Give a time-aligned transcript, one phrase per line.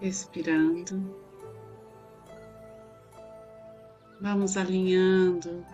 [0.00, 1.14] respirando.
[4.20, 5.64] Vamos alinhando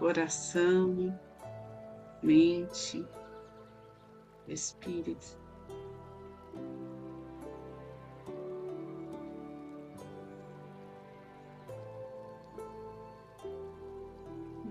[0.00, 1.14] coração,
[2.22, 3.06] mente,
[4.48, 5.38] espírito.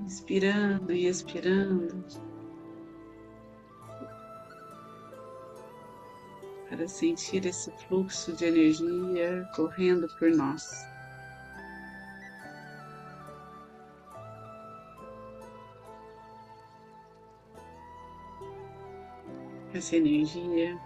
[0.03, 2.03] Inspirando e expirando.
[6.79, 10.71] Para sentir esse fluxo de energia correndo por nós.
[19.73, 20.79] Essa energia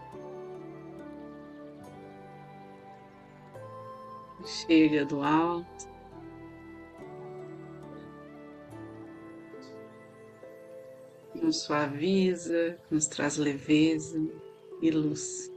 [4.43, 5.87] chega do alto
[11.35, 14.19] nos suaviza, nos traz leveza
[14.81, 15.52] e luz.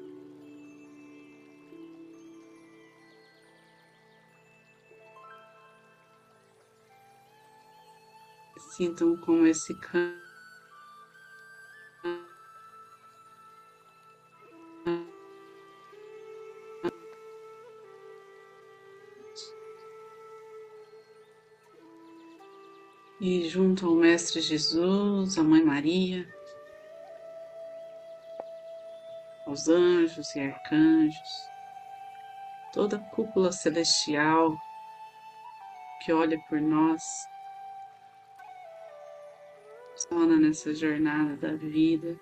[8.77, 10.21] Sintam como esse campo
[23.19, 26.29] e junto ao Mestre Jesus, a Mãe Maria,
[29.47, 31.49] aos anjos e arcanjos,
[32.75, 34.55] toda a cúpula celestial
[36.03, 37.03] que olha por nós,
[39.97, 42.21] funciona nessa jornada da vida.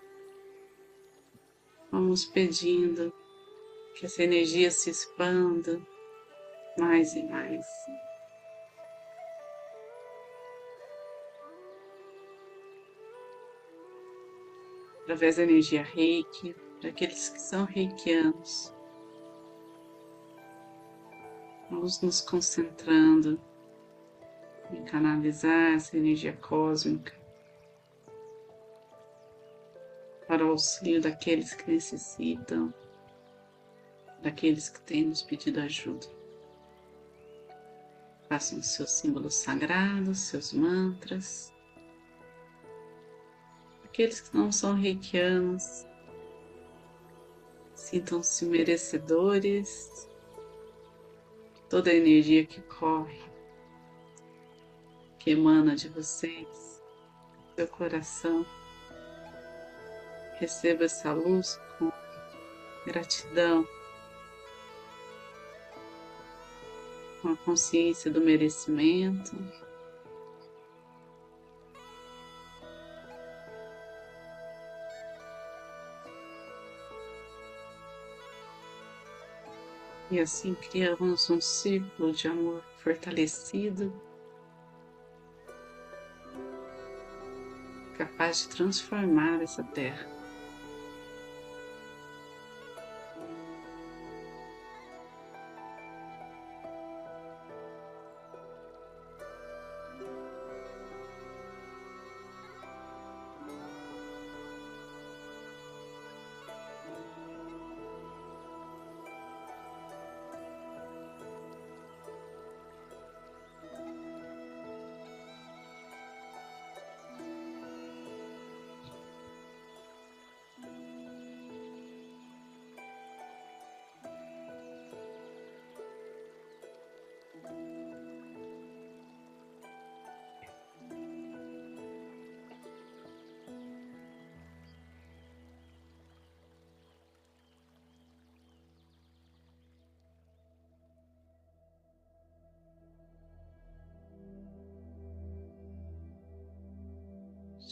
[1.91, 3.13] Vamos pedindo
[3.97, 5.81] que essa energia se expanda
[6.79, 7.67] mais e mais.
[15.03, 18.75] através da energia reiki, para aqueles que são reikianos.
[21.71, 23.39] Vamos nos concentrando
[24.73, 27.24] em canalizar essa energia cósmica
[30.27, 32.73] para o auxílio daqueles que necessitam,
[34.23, 36.07] daqueles que têm nos pedido ajuda.
[38.29, 41.55] Façam seus símbolos sagrados, seus mantras
[43.95, 45.87] aqueles que não são reikianos
[47.77, 50.09] sintam-se merecedores
[51.55, 53.23] de toda a energia que corre,
[55.17, 56.83] que emana de vocês,
[57.55, 58.45] seu coração.
[60.39, 61.93] Receba essa luz com
[62.85, 63.67] gratidão,
[67.23, 69.37] com a consciência do merecimento.
[80.11, 83.93] E assim criamos um círculo de amor fortalecido,
[87.97, 90.14] capaz de transformar essa terra.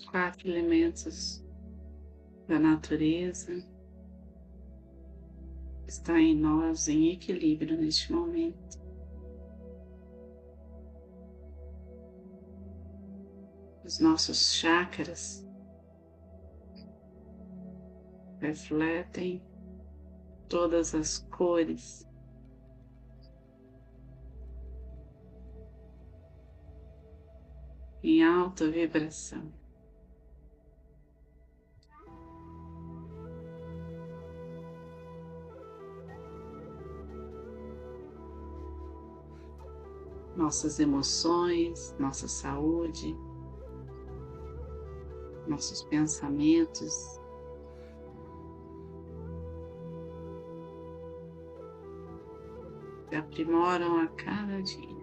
[0.06, 1.44] Quatro elementos
[2.46, 3.64] da natureza
[5.86, 8.80] está em nós em equilíbrio neste momento.
[13.84, 15.46] Os nossos chakras
[18.40, 19.42] refletem
[20.48, 22.06] todas as cores
[28.02, 29.61] em alta vibração.
[40.42, 43.16] Nossas emoções, nossa saúde,
[45.46, 47.20] nossos pensamentos.
[53.08, 55.01] se aprimoram a cada dia.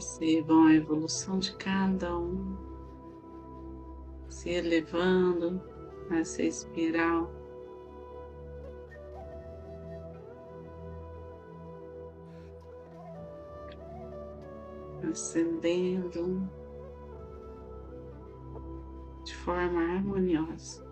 [0.00, 2.56] Percebam a evolução de cada um,
[4.30, 5.60] se elevando
[6.08, 7.30] nessa espiral.
[15.10, 16.48] Ascendendo
[19.22, 20.89] de forma harmoniosa.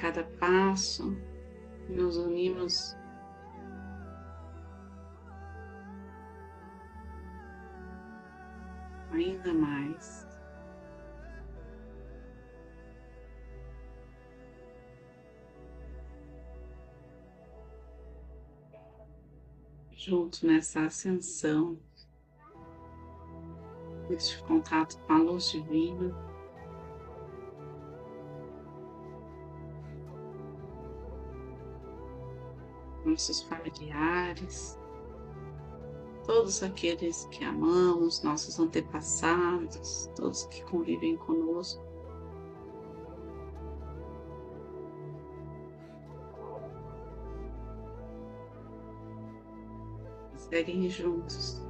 [0.00, 1.14] Cada passo
[1.86, 2.96] nos unimos
[9.12, 10.26] ainda mais.
[19.92, 21.78] Junto nessa ascensão,
[24.08, 26.29] neste contato com a luz divina.
[33.10, 34.78] Nossos familiares,
[36.24, 41.82] todos aqueles que amamos, nossos antepassados, todos que convivem conosco.
[50.36, 51.69] Seguem juntos.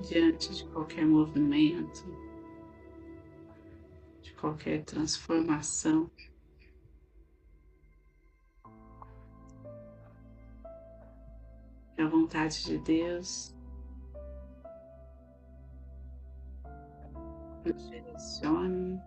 [0.00, 2.04] Diante de qualquer movimento,
[4.22, 6.10] de qualquer transformação.
[11.94, 13.54] Que a vontade de Deus
[17.64, 19.00] nos direcione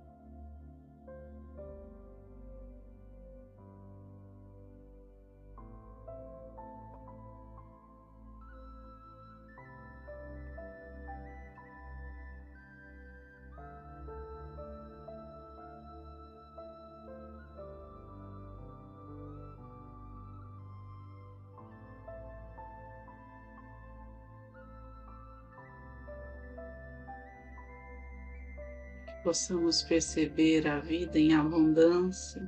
[29.23, 32.41] possamos perceber a vida em abundância,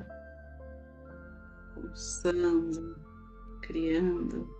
[1.73, 2.99] pulsando,
[3.61, 4.53] criando.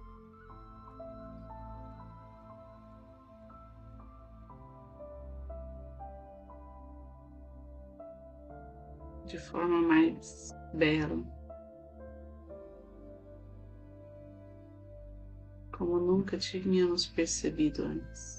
[9.26, 11.22] De forma mais bela,
[15.78, 18.35] como nunca tínhamos percebido antes.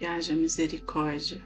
[0.00, 1.42] Que haja misericórdia.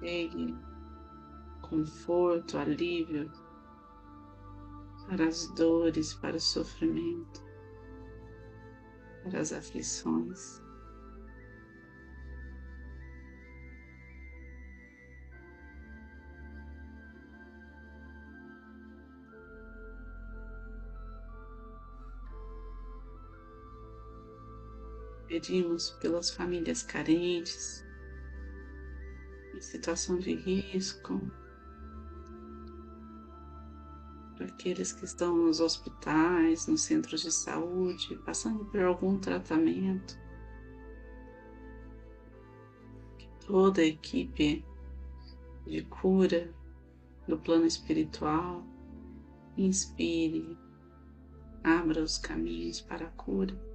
[0.00, 0.56] chegue
[1.60, 3.30] conforto, alívio
[5.06, 7.42] para as dores, para o sofrimento,
[9.24, 10.62] para as aflições.
[25.28, 27.84] Pedimos pelas famílias carentes,
[29.54, 31.20] em situação de risco,
[34.34, 40.18] para aqueles que estão nos hospitais, nos centros de saúde, passando por algum tratamento.
[43.18, 44.64] Que toda a equipe
[45.66, 46.50] de cura
[47.26, 48.64] do plano espiritual
[49.58, 50.56] inspire,
[51.62, 53.67] abra os caminhos para a cura.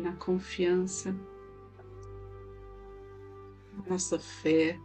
[0.00, 1.12] Na confiança,
[3.72, 4.78] na nossa fé.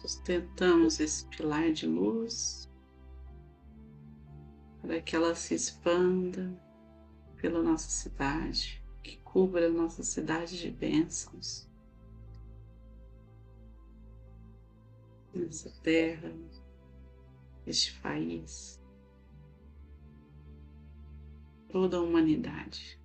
[0.00, 2.68] Sustentamos esse pilar de luz
[4.80, 6.52] para que ela se expanda
[7.36, 11.70] pela nossa cidade, que cubra a nossa cidade de bênçãos.
[15.32, 16.34] Nessa terra,
[17.64, 18.81] este país,
[21.72, 23.01] toda a humanidade.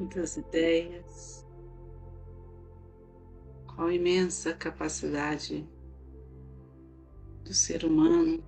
[0.00, 1.46] Quantas ideias,
[3.66, 5.68] qual imensa capacidade
[7.44, 8.42] do ser humano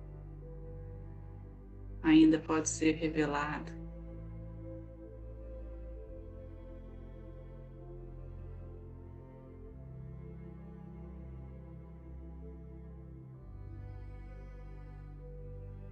[2.01, 3.71] ainda pode ser revelada.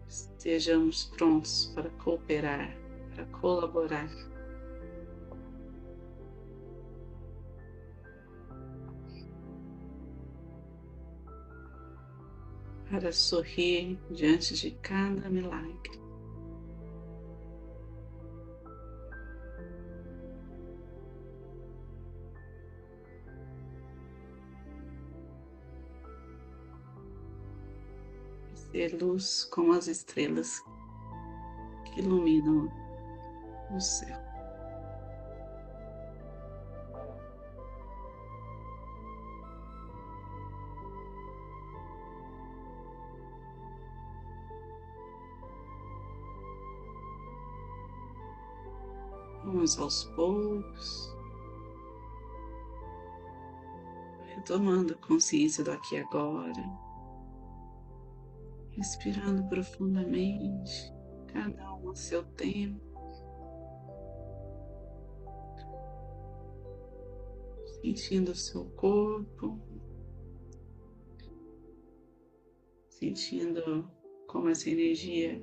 [0.07, 2.75] Estejamos prontos para cooperar,
[3.13, 4.30] para colaborar.
[12.91, 15.91] Para sorrir diante de cada milagre.
[28.53, 30.61] Ser luz como as estrelas
[31.85, 32.69] que iluminam
[33.73, 34.20] o céu.
[49.43, 51.15] Vamos aos poucos,
[54.35, 56.63] retomando consciência do aqui e agora,
[58.71, 60.93] respirando profundamente,
[61.27, 62.79] cada um ao seu tempo.
[67.81, 69.59] Sentindo o seu corpo,
[72.89, 73.89] sentindo
[74.27, 75.41] como essa energia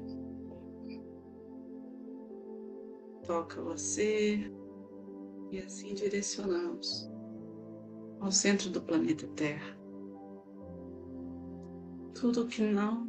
[3.28, 4.50] toca você
[5.52, 7.06] e assim direcionamos
[8.20, 9.78] ao centro do planeta Terra.
[12.18, 13.06] Tudo que não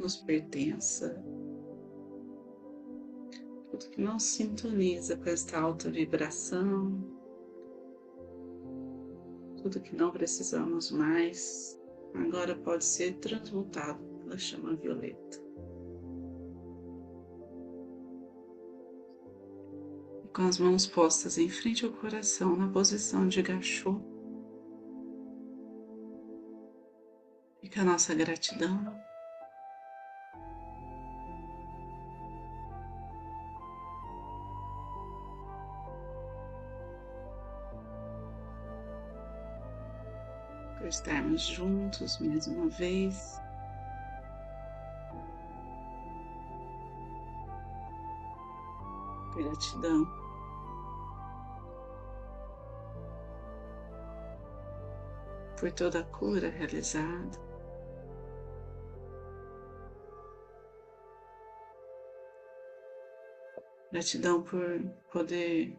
[0.00, 1.22] nos pertença,
[3.70, 6.98] tudo que não sintoniza com esta alta vibração,
[9.58, 11.78] tudo que não precisamos mais,
[12.14, 15.48] agora pode ser transmutado pela chama violeta.
[20.32, 24.00] Com as mãos postas em frente ao coração na posição de gachô.
[27.60, 28.96] Fica a nossa gratidão.
[40.78, 43.40] Por estarmos juntos mais uma vez.
[49.38, 50.28] Gratidão.
[55.58, 57.38] por toda a cura realizada.
[63.90, 64.80] Gratidão por
[65.10, 65.76] poder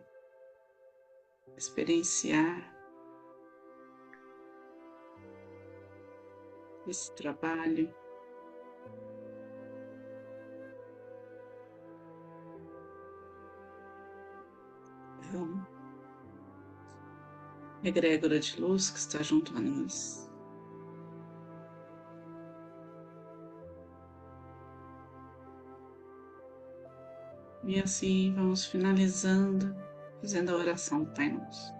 [1.55, 2.75] experienciar
[6.87, 7.93] esse trabalho.
[15.29, 15.63] Então,
[17.83, 20.27] egrégora de luz que está junto a nós.
[27.63, 29.75] E assim vamos finalizando,
[30.19, 31.74] fazendo a oração Pai Nosso.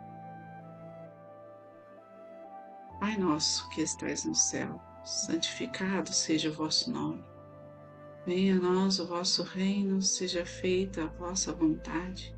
[3.00, 7.26] Pai nosso que estais no céu, santificado seja o vosso nome.
[8.28, 12.38] Venha a nós o vosso reino, seja feita a vossa vontade,